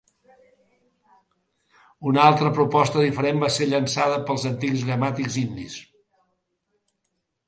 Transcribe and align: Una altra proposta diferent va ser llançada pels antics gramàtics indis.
Una 2.11 2.23
altra 2.29 2.51
proposta 2.59 3.03
diferent 3.03 3.41
va 3.43 3.51
ser 3.57 3.67
llançada 3.73 4.17
pels 4.31 4.47
antics 4.53 4.87
gramàtics 4.89 5.37
indis. 5.43 5.77